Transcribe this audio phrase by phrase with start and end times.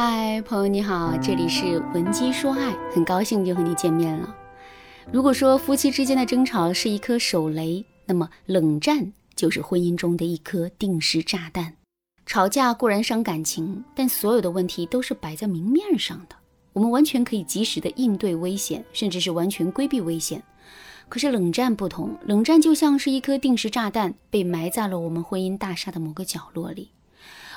[0.00, 4.32] 嗨，朋友你好，这里是文姬说爱，很高兴又和你见面了。
[5.10, 11.74] 如果说夫妻之间的争吵是一颗手雷，那么冷战就是婚姻中的一颗定时炸弹。
[12.26, 16.36] 吵架固然伤感情，但所有的问题都是摆在明面上的，
[16.74, 20.40] 我们完全可以及时的应对危险，甚至是完全规避危险。
[21.08, 26.92] 可是冷战不同，冷战就像是一颗定时炸弹，被埋在了我们婚姻大厦的某个角落里。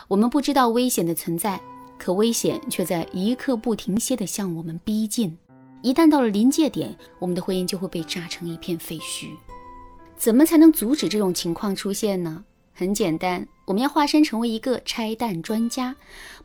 [0.08, 1.62] 我们不知道危险的存在，
[2.02, 5.38] 可危险却在一刻不停歇地向我们逼近。
[5.84, 9.28] 一旦到了临界点，我们的婚姻就会被炸成一片废墟。
[10.18, 12.44] 怎么才能阻止这种情况出现呢？
[12.74, 15.96] 很简单，我们要化身成为一个拆弹专家，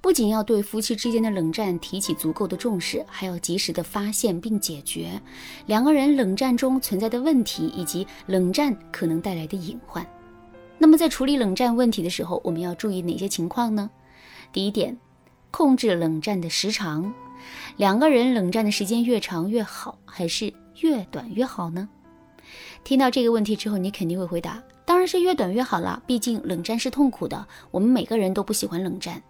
[0.02, 5.18] 不仅要对夫妻之间的冷战提起足够的重视，还要及时的发现并解决
[5.65, 10.07] 两个人冷战中存在的问题以及冷战可能带来的隐患。
[10.77, 13.88] 那么在处理冷战问题的时候，我们要注意哪些情况呢？
[14.52, 14.98] 第一点，
[15.56, 17.15] 控制冷战的时长。
[17.79, 21.88] 两个人冷战的时间越长越好，还是越短越好呢？
[22.85, 26.02] 听到这个问题之后，你肯定会回答：当然是越短越好了。
[26.07, 29.23] 毕竟冷战是痛苦的，我们每个人都不喜欢冷战。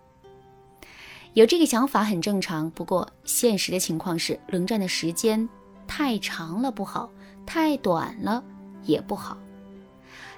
[1.34, 5.48] 有这个想法很正常，不过现实的情况是，冷战的时间
[5.86, 7.08] 太长了不好，
[7.46, 8.42] 太短了
[8.82, 9.38] 也不好。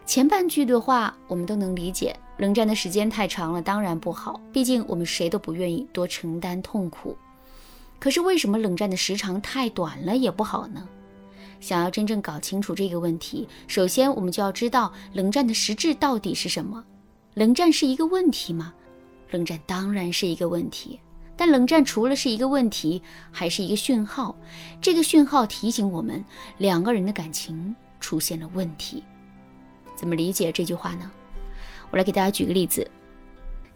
[0.05, 7.17] 前半句的话我们都能理解，冷战的时间太长了当然不好，毕竟我们谁都不愿意多承担痛苦。
[7.98, 10.89] 可是为什么冷战的时长太短了也不好呢？
[11.61, 16.84] 想要真正搞清楚这个问题，首先我们就要知道冷战的实质到底是什么。
[17.34, 18.72] 冷战是一个问题吗？
[19.31, 21.00] 冷战当然是一个问题，
[21.36, 24.36] 但冷战除了是一个问题，还是一个讯号。
[24.81, 26.25] 这个讯号提醒我们
[26.59, 29.03] 两个人的感情出现了问题。
[29.97, 31.11] 怎么理解这句话呢？
[31.91, 32.89] 我来给大家举个例子：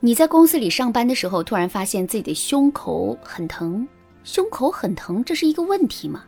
[0.01, 3.87] 你在公司里上班的时候，突然发现自己的胸口很疼。
[4.25, 6.25] 胸口很疼，这是一个问题吗？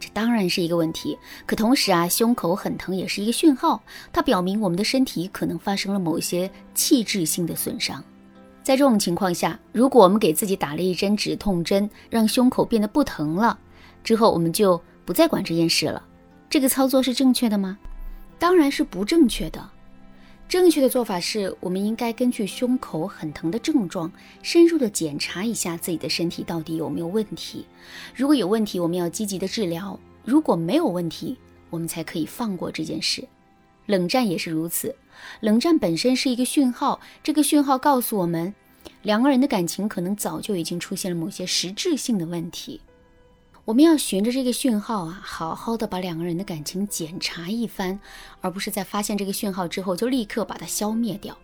[0.00, 1.18] 这当然是一个问题。
[1.46, 8.02] 可同时啊，胸口很疼也是一个讯号，它表明我们的身体可能发生了某些器质性的损伤。
[8.62, 13.58] 在这种情况下，如果我们给自己打了一针止痛针，让胸口变得不疼了，
[14.02, 16.02] 之后我们就不再管这件事了，
[16.48, 17.78] 这个操作是正确的吗？
[18.38, 19.70] 当然是不正确的。
[20.54, 24.08] 正确的做法是，我们应该根据胸口很疼的症状，
[24.40, 27.66] 深入的检查一下自己的身体到底有没有问题。
[28.14, 31.36] 如果有问题，我们要积极的治疗；如果没有问题，
[31.70, 33.26] 我们才可以放过这件事。
[33.86, 34.94] 冷战也是如此，
[35.40, 38.54] 冷战本身是一个讯号，这个讯号告诉我们，
[39.02, 42.80] 两个人的感情可能早就已经出现了某些实质性的问题。
[43.66, 47.98] 我们要循着这个讯号啊，好好的把两个人的感情检查一番，
[48.42, 51.38] 而不是在发现这个讯号之后就立刻把它消灭掉。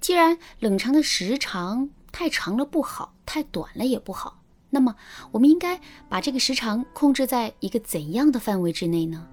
[0.00, 4.40] 既然冷场的时长太长了不好，太短了也不好，
[4.70, 4.96] 那么
[5.32, 5.78] 我们应该
[6.08, 9.28] 把这个时长控制在一个怎样的范围之内呢？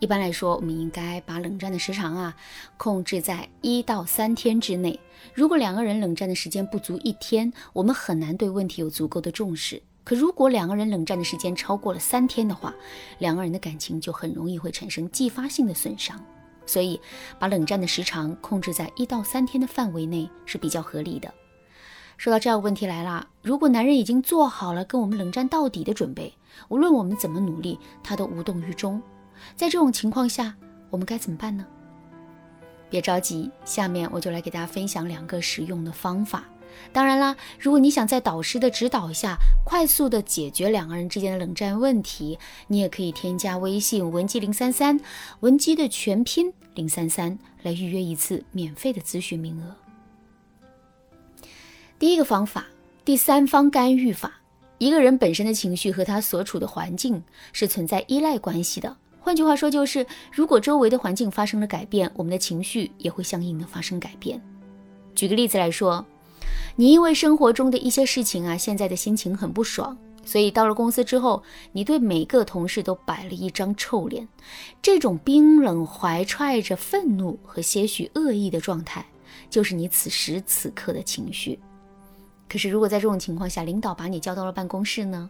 [0.00, 2.34] 一般来说，我们应该把冷战的时长啊
[2.76, 4.98] 控制在一到三天之内。
[5.34, 9.80] 如果两个人冷战的时间不足一天，我们很难对问题有足够的重视。
[10.08, 12.74] 可如果两个人冷战的时间超过了三天的话，
[13.18, 16.18] 两个人的感情就很容易会产生继发性的损伤。
[16.64, 16.98] 所以，
[17.38, 21.30] 把冷战的时长控制在一到三天的范围内是比较合理的。
[22.16, 26.32] 说到这儿，问题来了：如果男人已经做好了跟我们冷战到底的准备，
[26.70, 29.02] 无论我们怎么努力，他都无动于衷，
[29.54, 30.54] 在这种情况下，
[30.88, 31.66] 我们该怎么办呢？
[32.88, 36.44] 别着急，下面我就来给大家分享两个实用的方法。
[36.92, 44.98] 当然啦，如果你想在导师的指导下快速的解决两个人之间的冷战问题，你也可以添加微信文姬零三三，
[45.40, 49.74] 文姬的全拼零三三，来预约一次免费的咨询名额。
[51.98, 52.66] 第一个方法，
[53.04, 54.40] 第三方干预法。
[54.78, 58.96] 一个人本身的情绪和他所处的环境是存在依赖关系的。
[59.20, 64.40] 换句话说，就是如果周围的环境发生了改变，我们的情绪也会相应的发生改变。
[65.14, 66.06] 举个例子来说。
[66.80, 71.42] 你因为生活中的一些事情啊，现在的心情很不爽，所以到了公司之后，
[71.72, 74.28] 你对每个同事都摆了一张臭脸。
[74.80, 79.04] 这种冰冷、怀揣着愤怒和些许恶意的状态，
[79.50, 81.58] 就是你此时此刻的情绪。
[82.48, 85.28] 可是，如果在这种情况下，领导把你叫到了办公室呢？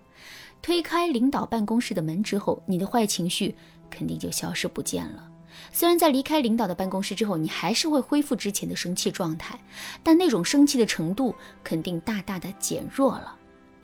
[0.61, 3.55] 推开领导办公室的门之后，你的坏情绪
[3.89, 5.27] 肯定就消失不见了。
[5.73, 9.59] 虽然在离开领导的办公室之后，你还是会恢复之前的生气状态，
[10.03, 13.37] 但那种生气的程度肯定大大的减弱了。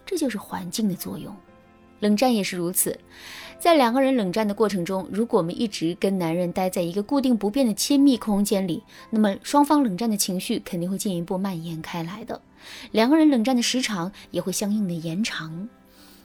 [0.06, 1.34] 这就是环境的作用。
[2.00, 2.98] 冷战也是如此。
[3.58, 12.38] 在两个人冷战的过程中，如果我们一直跟男人待在一个固定不变的亲密空间里，那么双方冷战的情绪肯定会进一步蔓延开来的，
[12.90, 15.66] 两个人冷战的时长也会相应的延长。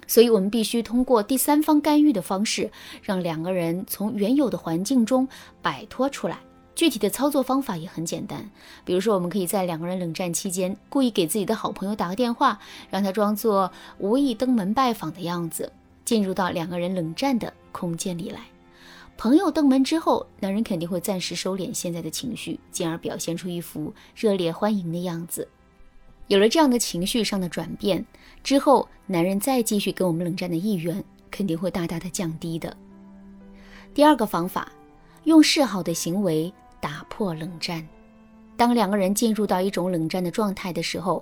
[0.09, 2.71] 所以，我们必须通过第三方干预的方式，
[3.03, 5.27] 让两个人从原有的环境中
[5.61, 6.39] 摆脱出来。
[6.73, 8.49] 具体的操作方法也很简单，
[8.83, 12.57] 比如说，我们可以在两个人冷战期间，故意给自己的好朋友打个电话，
[12.89, 15.71] 让他装作无意登门拜访的样子。
[16.05, 18.39] 进入到两个人冷战的空间里来，
[19.15, 25.47] 朋友登门之后，男人肯定会暂时收敛现在的情绪，进而表现出一副热烈欢迎的样子。
[26.29, 28.05] 有了这样的情绪上的转变
[28.43, 32.75] 之后，男人再继续跟我们冷战的意愿肯定会大大的降低的。
[33.93, 34.71] 第二个方法，
[35.25, 37.85] 用示好的行为打破冷战。
[38.55, 41.21] 当两个人进入到一种冷战的状态的时候。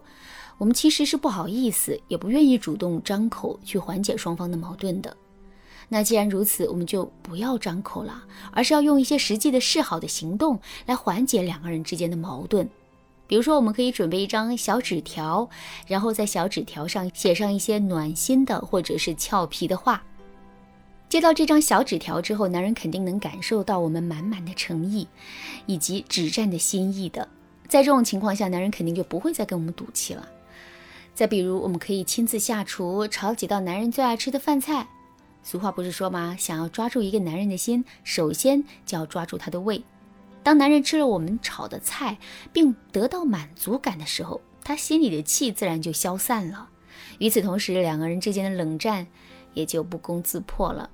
[0.59, 5.15] 我们其实是不好意思，也不愿意主动张口去缓解双方的矛盾的。
[5.87, 12.67] 那既然如此，我们就不要张口了，而是要用一些实际的示好的行动来缓解两个人之间的矛盾。
[13.27, 15.49] 比如说，我们可以准备一张小纸条，
[15.85, 20.01] 然后在小纸条上写上一些暖心的或者是俏皮的话。
[21.09, 25.07] 接到这张小纸条之后，男人肯定能感受到我们满满的诚意
[25.65, 27.27] 以及止战的心意的。
[27.67, 30.27] 在这种情况下，男人肯定就不会再跟我们赌气了。
[31.13, 34.87] 再比如，我们可以亲自下厨炒几道男人最爱吃的饭菜。
[35.43, 36.35] 俗话不是说吗？
[36.37, 39.81] 想要抓住一个男人的心，首先就要抓住他的胃。
[40.47, 42.19] 当男人吃了我们炒的菜，
[42.53, 46.69] 并得到满足感的时候，他心里的气自然就消散了。
[47.19, 49.07] 与此同时，两个人之间的冷战
[49.53, 50.89] 也就不攻自破了。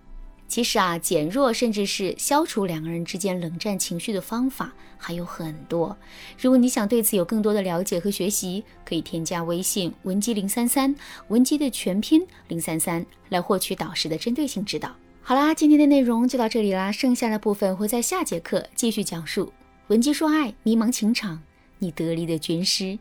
[0.47, 5.95] 其实啊，减弱甚至是消除两个人之间冷战情绪的方法还有很多。
[6.41, 10.95] 如果你想对此有更多的了解和学习，可以添加微信文姬零三三，
[11.27, 14.95] 文姬的全拼零三三，来获取导师的针对性指导。
[15.25, 19.53] 好啦，今天的内容就到这里啦，剩下的部分会在下节课继续讲述。
[19.87, 21.41] 文姬说爱，迷茫情场，
[21.79, 22.99] 你得力的军师。